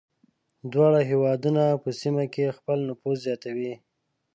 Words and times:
دواړه 0.71 0.99
هېوادونه 1.11 1.63
په 1.83 1.89
سیمه 2.01 2.25
کې 2.33 2.55
خپل 2.57 2.77
نفوذ 2.89 3.17
زیاتوي. 3.25 3.73